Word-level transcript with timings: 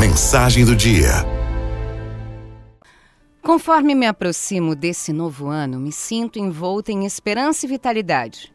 Mensagem 0.00 0.64
do 0.64 0.74
dia. 0.74 1.10
Conforme 3.42 3.94
me 3.94 4.06
aproximo 4.06 4.74
desse 4.74 5.12
novo 5.12 5.48
ano, 5.48 5.78
me 5.78 5.92
sinto 5.92 6.38
envolta 6.38 6.90
em 6.90 7.04
esperança 7.04 7.66
e 7.66 7.68
vitalidade. 7.68 8.50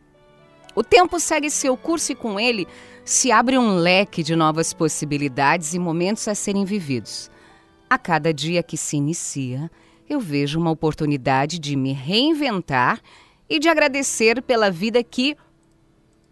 O 0.74 0.84
tempo 0.84 1.20
segue 1.20 1.52
seu 1.52 1.78
curso 1.78 2.14
e 2.14 2.16
com 2.16 2.40
ele 2.40 2.68
se 3.06 3.32
abre 3.32 3.60
um 3.60 3.76
leque 3.76 4.24
de 4.24 4.36
novas 4.36 4.74
possibilidades 4.74 5.76
e 5.76 5.80
momentos 5.80 6.28
a 6.28 6.34
serem 6.34 6.66
vividos. 6.66 7.30
A 7.88 8.00
cada 8.00 8.34
dia 8.34 8.64
que 8.64 8.76
se 8.76 8.98
inicia, 8.98 9.70
eu 10.10 10.20
vejo 10.20 10.60
uma 10.60 10.72
oportunidade 10.72 11.60
de 11.60 11.76
me 11.76 11.94
reinventar 11.94 13.00
e 13.48 13.60
de 13.60 13.70
agradecer 13.70 14.42
pela 14.42 14.72
vida 14.72 15.04
que 15.04 15.38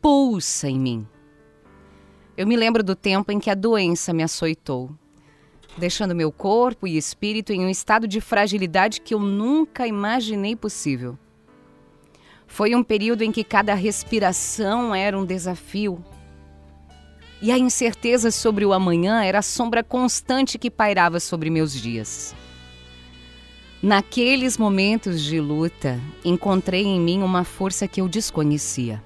pulsa 0.02 0.68
em 0.68 0.80
mim. 0.80 1.07
Eu 2.36 2.48
me 2.48 2.55
lembro 2.55 2.84
do 2.84 2.95
tempo 2.95 3.32
em 3.32 3.39
que 3.39 3.52
a 3.52 3.54
doença 3.54 4.11
me 4.11 4.23
açoitou, 4.23 4.89
deixando 5.78 6.16
meu 6.16 6.32
corpo 6.32 6.88
e 6.88 6.97
espírito 6.97 7.52
em 7.52 7.66
um 7.66 7.70
estado 7.70 8.07
de 8.07 8.21
fragilidade 8.21 9.02
que 9.02 9.14
eu 9.14 9.20
nunca 9.20 9.88
imaginei 9.88 10.56
possível. 10.56 11.18
Foi 12.47 12.75
um 12.75 12.84
período 12.84 13.24
em 13.24 13.32
que 13.32 13.43
cada 13.43 13.74
respiração 13.74 14.94
era 14.94 15.18
um 15.18 15.25
desafio. 15.25 16.04
E 17.42 17.52
a 17.52 17.57
incerteza 17.57 18.32
sobre 18.32 18.66
o 18.66 18.71
amanhã 18.71 19.24
era 19.24 19.39
a 19.39 19.42
sombra 19.42 19.83
constante 19.83 20.57
que 20.57 20.70
pairava 20.70 21.20
sobre 21.20 21.50
meus 21.50 21.74
dias. 21.74 22.36
Naqueles 23.82 24.58
momentos 24.58 25.21
de 25.21 25.42
luta, 25.42 26.00
encontrei 26.24 26.86
em 26.86 27.02
mim 27.02 27.21
uma 27.21 27.44
força 27.44 27.86
que 27.86 28.00
eu 28.00 28.08
desconhecia. 28.08 29.04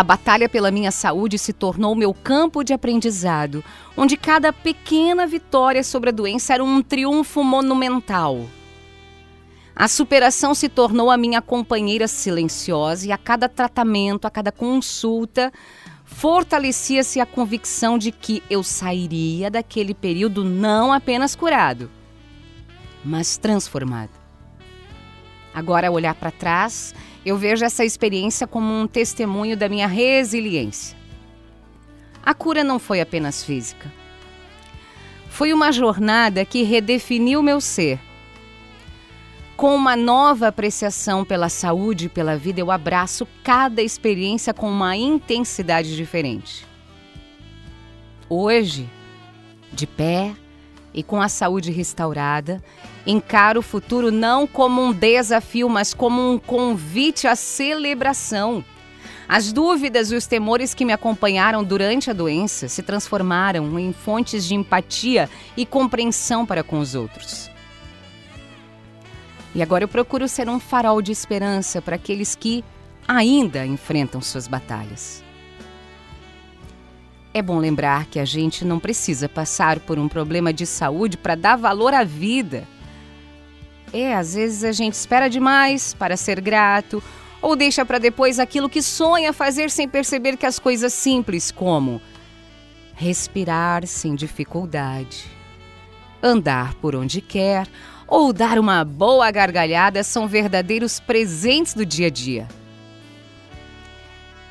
A 0.00 0.02
batalha 0.02 0.48
pela 0.48 0.70
minha 0.70 0.90
saúde 0.90 1.36
se 1.36 1.52
tornou 1.52 1.94
meu 1.94 2.14
campo 2.14 2.64
de 2.64 2.72
aprendizado, 2.72 3.62
onde 3.94 4.16
cada 4.16 4.50
pequena 4.50 5.26
vitória 5.26 5.84
sobre 5.84 6.08
a 6.08 6.12
doença 6.12 6.54
era 6.54 6.64
um 6.64 6.80
triunfo 6.80 7.44
monumental. 7.44 8.46
A 9.76 9.86
superação 9.88 10.54
se 10.54 10.70
tornou 10.70 11.10
a 11.10 11.18
minha 11.18 11.42
companheira 11.42 12.08
silenciosa 12.08 13.08
e 13.08 13.12
a 13.12 13.18
cada 13.18 13.46
tratamento, 13.46 14.24
a 14.24 14.30
cada 14.30 14.50
consulta, 14.50 15.52
fortalecia-se 16.06 17.20
a 17.20 17.26
convicção 17.26 17.98
de 17.98 18.10
que 18.10 18.42
eu 18.48 18.62
sairia 18.62 19.50
daquele 19.50 19.92
período 19.92 20.42
não 20.42 20.94
apenas 20.94 21.36
curado, 21.36 21.90
mas 23.04 23.36
transformado. 23.36 24.19
Agora, 25.60 25.90
olhar 25.90 26.14
para 26.14 26.30
trás, 26.30 26.94
eu 27.22 27.36
vejo 27.36 27.66
essa 27.66 27.84
experiência 27.84 28.46
como 28.46 28.72
um 28.72 28.86
testemunho 28.86 29.54
da 29.54 29.68
minha 29.68 29.86
resiliência. 29.86 30.96
A 32.22 32.32
cura 32.32 32.64
não 32.64 32.78
foi 32.78 32.98
apenas 32.98 33.44
física. 33.44 33.92
Foi 35.28 35.52
uma 35.52 35.70
jornada 35.70 36.46
que 36.46 36.62
redefiniu 36.62 37.42
meu 37.42 37.60
ser. 37.60 38.00
Com 39.54 39.74
uma 39.74 39.94
nova 39.94 40.48
apreciação 40.48 41.26
pela 41.26 41.50
saúde 41.50 42.06
e 42.06 42.08
pela 42.08 42.38
vida, 42.38 42.58
eu 42.58 42.70
abraço 42.70 43.28
cada 43.44 43.82
experiência 43.82 44.54
com 44.54 44.70
uma 44.70 44.96
intensidade 44.96 45.94
diferente. 45.94 46.66
Hoje, 48.30 48.88
de 49.74 49.86
pé, 49.86 50.34
e 50.92 51.02
com 51.02 51.20
a 51.20 51.28
saúde 51.28 51.70
restaurada, 51.70 52.62
encaro 53.06 53.60
o 53.60 53.62
futuro 53.62 54.10
não 54.10 54.46
como 54.46 54.82
um 54.82 54.92
desafio, 54.92 55.68
mas 55.68 55.94
como 55.94 56.32
um 56.32 56.38
convite 56.38 57.26
à 57.26 57.36
celebração. 57.36 58.64
As 59.28 59.52
dúvidas 59.52 60.10
e 60.10 60.16
os 60.16 60.26
temores 60.26 60.74
que 60.74 60.84
me 60.84 60.92
acompanharam 60.92 61.62
durante 61.62 62.10
a 62.10 62.12
doença 62.12 62.68
se 62.68 62.82
transformaram 62.82 63.78
em 63.78 63.92
fontes 63.92 64.44
de 64.44 64.56
empatia 64.56 65.30
e 65.56 65.64
compreensão 65.64 66.44
para 66.44 66.64
com 66.64 66.80
os 66.80 66.96
outros. 66.96 67.48
E 69.54 69.62
agora 69.62 69.84
eu 69.84 69.88
procuro 69.88 70.26
ser 70.26 70.48
um 70.48 70.58
farol 70.58 71.00
de 71.00 71.12
esperança 71.12 71.80
para 71.80 71.96
aqueles 71.96 72.34
que 72.34 72.64
ainda 73.06 73.64
enfrentam 73.64 74.20
suas 74.20 74.48
batalhas. 74.48 75.22
É 77.32 77.40
bom 77.40 77.58
lembrar 77.58 78.06
que 78.06 78.18
a 78.18 78.24
gente 78.24 78.64
não 78.64 78.80
precisa 78.80 79.28
passar 79.28 79.78
por 79.78 79.98
um 79.98 80.08
problema 80.08 80.52
de 80.52 80.66
saúde 80.66 81.16
para 81.16 81.36
dar 81.36 81.56
valor 81.56 81.94
à 81.94 82.02
vida. 82.02 82.66
É, 83.92 84.14
às 84.14 84.34
vezes 84.34 84.64
a 84.64 84.72
gente 84.72 84.94
espera 84.94 85.28
demais 85.28 85.94
para 85.94 86.16
ser 86.16 86.40
grato 86.40 87.02
ou 87.40 87.54
deixa 87.54 87.84
para 87.84 87.98
depois 87.98 88.38
aquilo 88.38 88.68
que 88.68 88.82
sonha 88.82 89.32
fazer 89.32 89.70
sem 89.70 89.88
perceber 89.88 90.36
que 90.36 90.46
as 90.46 90.58
coisas 90.58 90.92
simples 90.92 91.50
como 91.50 92.00
respirar 92.94 93.86
sem 93.86 94.14
dificuldade, 94.14 95.24
andar 96.22 96.74
por 96.74 96.94
onde 96.94 97.20
quer 97.20 97.66
ou 98.06 98.32
dar 98.32 98.58
uma 98.58 98.84
boa 98.84 99.30
gargalhada 99.30 100.02
são 100.02 100.26
verdadeiros 100.26 101.00
presentes 101.00 101.74
do 101.74 101.86
dia 101.86 102.08
a 102.08 102.10
dia. 102.10 102.59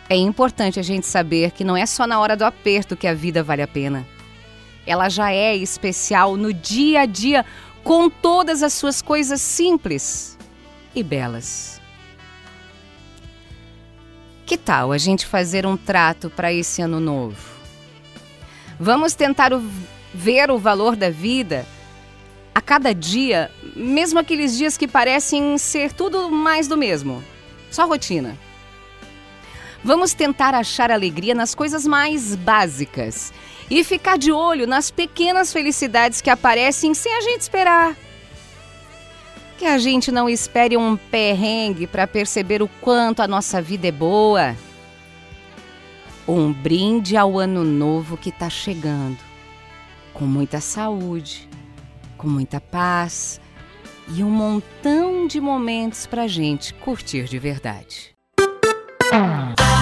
É 0.10 0.16
importante 0.16 0.80
a 0.80 0.84
gente 0.84 1.06
saber 1.06 1.52
que 1.52 1.64
não 1.64 1.78
é 1.78 1.86
só 1.86 2.08
na 2.08 2.20
hora 2.20 2.36
do 2.36 2.44
aperto 2.44 2.98
que 2.98 3.06
a 3.06 3.14
vida 3.14 3.44
vale 3.44 3.62
a 3.62 3.68
pena. 3.68 4.08
Ela 4.86 5.08
já 5.08 5.32
é 5.32 5.56
especial 5.56 6.36
no 6.36 6.52
dia 6.52 7.02
a 7.02 7.06
dia, 7.06 7.46
com 7.84 8.10
todas 8.10 8.64
as 8.64 8.74
suas 8.74 9.04
coisas 9.04 9.40
simples 9.40 10.36
e 10.96 11.04
belas. 11.04 11.80
Que 14.48 14.58
tal 14.58 14.92
a 14.92 14.98
gente 14.98 15.28
fazer 15.28 15.64
um 15.68 15.78
trato 15.78 16.28
para 16.28 16.52
esse 16.52 16.82
ano 16.82 17.00
novo? 17.00 17.38
Vamos 18.80 19.14
tentar 19.14 19.54
o, 19.54 19.64
ver 20.12 20.50
o 20.50 20.58
valor 20.58 20.96
da 20.96 21.12
vida 21.12 21.68
a 22.56 22.60
cada 22.60 22.96
dia, 22.96 23.52
mesmo 23.76 24.18
aqueles 24.18 24.58
dias 24.58 24.76
que 24.76 24.88
parecem 24.88 25.56
ser 25.60 25.94
tudo 25.94 26.32
mais 26.32 26.68
do 26.68 26.76
mesmo. 26.76 27.24
Só 27.70 27.86
rotina. 27.86 28.36
Vamos 29.84 30.14
tentar 30.14 30.54
achar 30.54 30.92
alegria 30.92 31.34
nas 31.34 31.56
coisas 31.56 31.88
mais 31.88 32.36
básicas 32.36 33.34
e 33.70 33.84
ficar 33.84 34.18
de 34.18 34.32
olho 34.32 34.68
nas 34.68 34.92
pequenas 34.92 35.54
felicidades 35.54 36.20
que 36.20 36.30
aparecem 36.30 36.94
sem 36.94 37.16
a 37.16 37.22
gente 37.22 37.42
esperar. 37.42 37.96
Que 39.58 39.66
a 39.66 39.78
gente 39.78 40.12
não 40.12 40.30
espere 40.30 40.76
um 40.76 40.98
perrengue 40.98 41.88
para 41.88 42.08
perceber 42.08 42.62
o 42.62 42.68
quanto 42.82 43.22
a 43.22 43.28
nossa 43.28 43.62
vida 43.62 43.88
é 43.88 43.92
boa. 43.92 44.56
Um 46.28 46.52
brinde 46.52 47.16
ao 47.16 47.40
ano 47.40 47.64
novo 47.64 48.18
que 48.18 48.30
está 48.30 48.50
chegando, 48.50 49.18
com 50.14 50.26
muita 50.26 50.60
saúde, 50.60 51.50
com 52.18 52.28
muita 52.28 52.60
paz 52.60 53.40
e 54.10 54.24
um 54.24 54.30
montão 54.30 55.26
de 55.26 55.40
momentos 55.40 56.06
para 56.06 56.28
gente 56.28 56.74
curtir 56.74 57.26
de 57.26 57.40
verdade. 57.40 58.19
Ah. 59.12 59.79